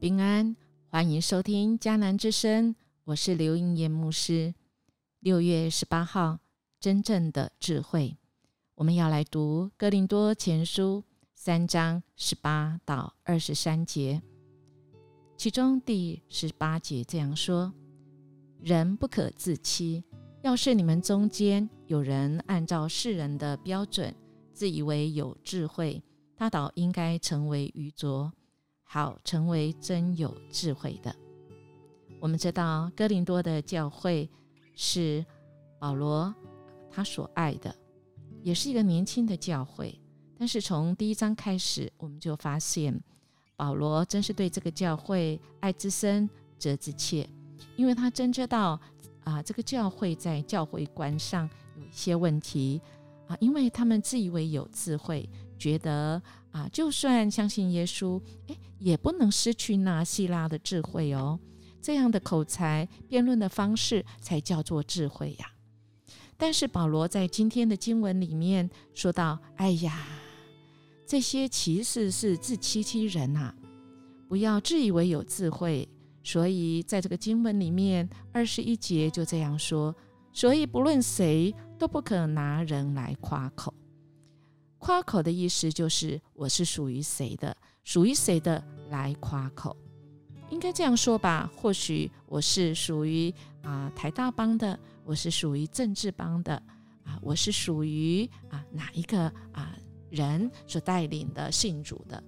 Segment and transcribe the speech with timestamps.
[0.00, 0.54] 平安，
[0.90, 4.54] 欢迎收听迦南之声，我是刘英燕牧师。
[5.18, 6.38] 六月十八号，
[6.78, 8.16] 真正的智慧，
[8.76, 11.02] 我们要来读《哥林多前书》
[11.34, 14.22] 三章十八到二十三节，
[15.36, 17.74] 其中第十八节这样说
[18.62, 20.04] ：“人不可自欺，
[20.42, 24.14] 要是你们中间有人按照世人的标准，
[24.52, 26.00] 自以为有智慧，
[26.36, 28.32] 他倒应该成为愚拙。”
[28.90, 31.14] 好，成为真有智慧的。
[32.18, 34.26] 我们知道哥林多的教会
[34.74, 35.22] 是
[35.78, 36.34] 保罗
[36.90, 37.76] 他所爱的，
[38.42, 40.00] 也是一个年轻的教会。
[40.38, 42.98] 但是从第一章开始，我们就发现
[43.56, 46.26] 保罗真是对这个教会爱之深
[46.58, 47.28] 责之切，
[47.76, 48.80] 因为他真知道
[49.22, 52.80] 啊，这个教会在教会观上有一些问题
[53.26, 56.22] 啊，因为他们自以为有智慧，觉得。
[56.50, 61.38] 啊，就算相信耶稣，哎，也不能失去那希腊的智慧哦。
[61.80, 65.52] 这样的口才、辩论的方式，才叫做智慧呀。
[66.36, 70.06] 但是保罗在今天的经文里面说到：“哎呀，
[71.06, 73.54] 这些其实是自欺欺人呐！
[74.28, 75.88] 不要自以为有智慧。”
[76.24, 79.94] 所以在这个经文里面，二十一节就这样说
[80.32, 83.72] ：“所以不论谁都不可拿人来夸口。”
[84.78, 89.76] 夸口的意思就是我是属于谁的，属于谁的来夸口，
[90.50, 91.50] 应该这样说吧？
[91.56, 93.32] 或许我是属于
[93.62, 96.54] 啊台大帮的，我是属于政治帮的
[97.04, 99.76] 啊，我是属于啊哪一个啊
[100.10, 102.22] 人所带领的信主的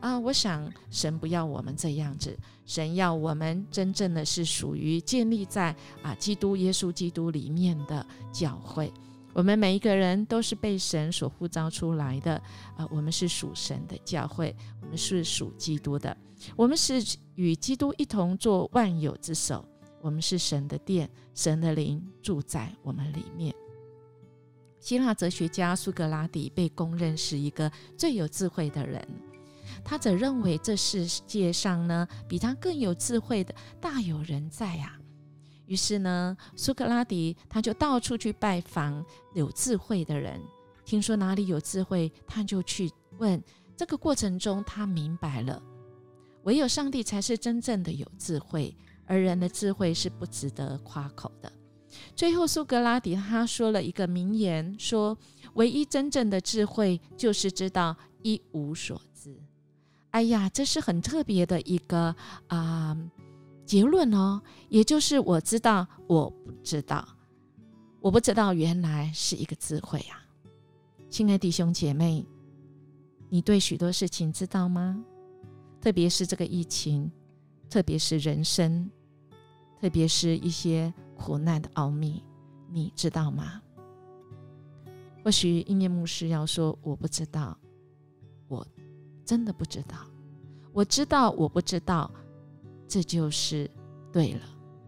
[0.00, 0.18] 啊？
[0.18, 8.92] 我想神不要我们这样子，神要我们真正的是属于建立在啊基督耶稣基督里面的教会。
[9.34, 12.40] 我们每一个人都是被神所呼召出来的
[12.76, 12.86] 啊！
[12.90, 16.16] 我们是属神的教会，我们是属基督的，
[16.56, 17.02] 我们是
[17.34, 19.62] 与基督一同做万有之首。
[20.00, 23.54] 我们是神的殿，神的灵住在我们里面。
[24.78, 29.02] 希腊哲学家苏格拉底被公认是一个最有智慧的人，
[29.82, 34.96] 他则认为这世界上呢，比他更有智慧的大有人在啊！
[35.66, 39.04] 于是呢，苏格拉底他就到处去拜访
[39.34, 40.40] 有智慧的人，
[40.84, 43.42] 听说哪里有智慧，他就去问。
[43.76, 45.60] 这个过程中，他明白了，
[46.44, 51.52] 唯有上帝才是真正的有智慧，而人的智慧是不值得夸口的。
[52.14, 55.16] 最后，苏格拉底他说了一个名言，说
[55.54, 59.36] ：“唯一真正的智慧，就是知道一无所知。”
[60.10, 62.14] 哎呀，这是很特别的一个
[62.46, 62.96] 啊。
[63.64, 67.06] 结论哦，也就是我知道，我不知道，
[68.00, 70.20] 我不知道，原来是一个智慧啊！
[71.08, 72.26] 亲爱弟兄姐妹，
[73.30, 75.02] 你对许多事情知道吗？
[75.80, 77.10] 特别是这个疫情，
[77.70, 78.90] 特别是人生，
[79.80, 82.22] 特别是一些苦难的奥秘，
[82.70, 83.62] 你知道吗？
[85.24, 87.56] 或许音乐牧师要说：“我不知道，
[88.46, 88.66] 我
[89.24, 89.96] 真的不知道，
[90.72, 92.10] 我知道，我不知道。”
[92.94, 93.68] 这就是
[94.12, 94.42] 对了，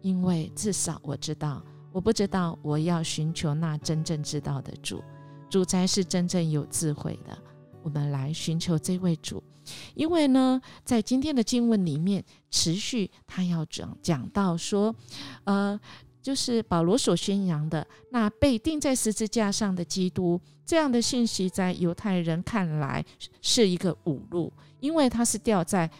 [0.00, 5.00] 因为至少我知道，我不知道，我要寻求那真正知道的主，
[5.48, 7.38] 主才是真正有智慧的。
[7.80, 9.40] 我们来寻求这位主，
[9.94, 14.92] 因为呢，在今天的经文里面，持续他要讲讲到说，
[15.44, 15.78] 呃，
[16.22, 23.04] 就是保罗所宣扬的那被钉在十字架上的基督这样的信息，在犹太人看来
[23.40, 24.50] 是一个侮辱，
[24.80, 25.90] 因为他是吊在。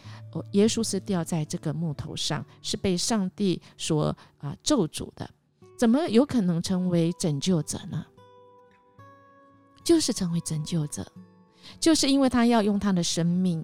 [0.53, 5.29] 耶稣是吊在这个木头上，是被上帝所啊咒诅的，
[5.79, 8.07] 怎么有可能成为拯救者呢？
[9.85, 11.07] 就是成为拯救者，
[11.79, 13.63] 就是因为他要用他的生命，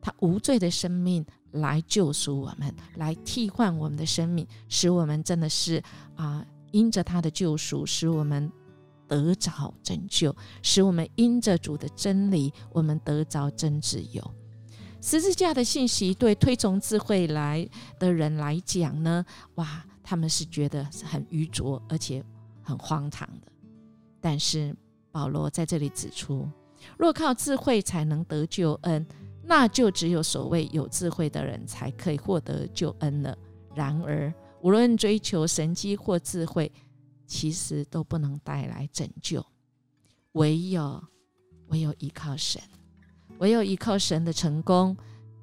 [0.00, 5.82] 他无罪的生命来救赎我们，来替换我们的生命，使我们真的是
[6.16, 8.50] 啊，因着他的救赎，使我们
[9.06, 14.34] 得着拯救，使我们因着主的真理，我们得着真自由。
[15.00, 17.66] 十字架的信息对推崇智慧来
[17.98, 19.24] 的人来讲呢，
[19.54, 22.22] 哇，他们是觉得是很愚拙而且
[22.62, 23.46] 很荒唐的。
[24.20, 24.76] 但是
[25.12, 26.48] 保罗在这里指出，
[26.98, 29.06] 若靠智慧才能得救恩，
[29.48, 33.36] 那就只有所谓有智慧的人才可以获得救恩了。
[33.74, 36.70] 然而，无论追求神机或智慧，
[37.26, 39.42] 其实都不能带来拯救，
[40.32, 41.02] 唯有
[41.68, 42.60] 唯有依靠神。
[43.38, 44.94] 唯有依靠神的成功，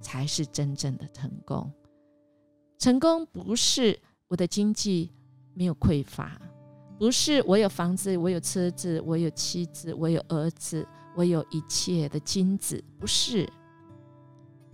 [0.02, 1.72] 才是真正的成功。
[2.78, 5.12] 成功不是我的经济
[5.54, 6.40] 没有匮乏，
[7.00, 10.86] 不是我有房子、我有车子、我有妻子、我有儿子、
[11.16, 13.50] 我有一切的金子，不是，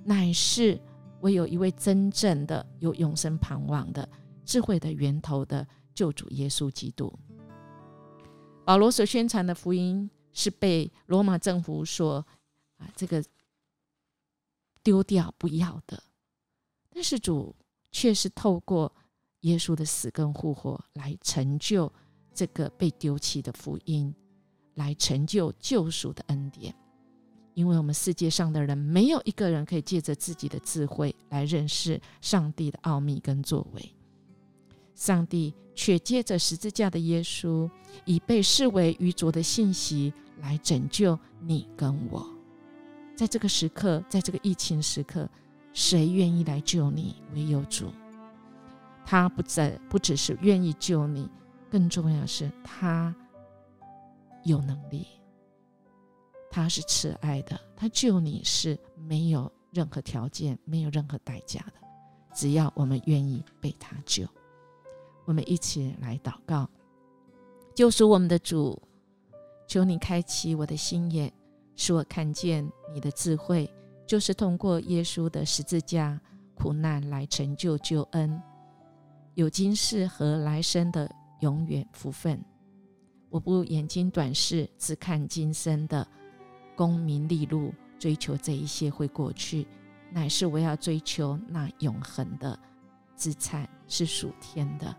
[0.03, 0.79] 乃是
[1.21, 4.07] 唯有一位真正的有永生盼望的
[4.45, 7.13] 智慧的源头的救主耶稣基督。
[8.65, 12.25] 保罗所宣传的福音是被罗马政府所
[12.77, 13.23] 啊这个
[14.83, 16.01] 丢掉不要的，
[16.89, 17.55] 但是主
[17.91, 18.91] 却是透过
[19.41, 21.91] 耶稣的死跟复活来成就
[22.33, 24.15] 这个被丢弃的福音，
[24.75, 26.73] 来成就救赎的恩典。
[27.53, 33.93] 因为我们世界上的人没有一个人可以借着自己的智慧来认识上帝的奥秘跟作为，
[34.95, 37.69] 上帝却借着十字架的耶稣，
[38.05, 42.25] 以被视为愚拙的信息来拯救你跟我。
[43.15, 45.29] 在这个时刻，在这个疫情时刻，
[45.73, 47.15] 谁愿意来救你？
[47.33, 47.91] 唯有主。
[49.05, 51.29] 他不在，不只是愿意救你，
[51.69, 53.13] 更重要是他
[54.43, 55.05] 有能力。
[56.51, 58.77] 他是慈爱的，他救你是
[59.07, 61.73] 没有任何条件、没有任何代价的，
[62.35, 64.27] 只要我们愿意被他救。
[65.23, 66.69] 我们一起来祷告，
[67.73, 68.79] 救赎我们的主，
[69.65, 71.31] 求你开启我的心眼，
[71.77, 73.71] 使我看见你的智慧，
[74.05, 76.19] 就是通过耶稣的十字架
[76.53, 78.41] 苦难来成就救恩，
[79.35, 81.09] 有今世和来生的
[81.39, 82.43] 永远福分。
[83.29, 86.05] 我不眼睛短视，只看今生的。
[86.75, 89.67] 功名利禄，追求这一些会过去，
[90.11, 92.57] 乃是我要追求那永恒的
[93.15, 94.95] 资产，是属天的。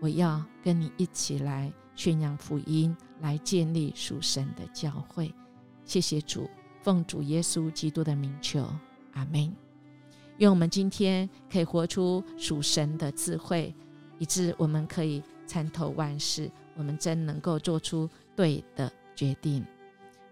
[0.00, 5.32] 我要跟你一起来宣扬福音，来建立属神的教会。
[5.84, 6.48] 谢谢主，
[6.82, 8.66] 奉主耶稣基督的名求，
[9.12, 9.54] 阿门。
[10.38, 13.74] 愿我们今天可以活出属神的智慧，
[14.18, 19.64] 以致我们可以参透万事，我们真能够做出对的决定。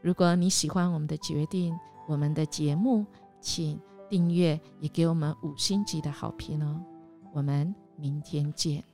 [0.02, 1.72] 如果你喜欢我们的决定，
[2.08, 3.06] 我们的节目，
[3.40, 6.82] 请订阅，也给我们五星级的好评哦。
[7.32, 8.91] 我们明天见。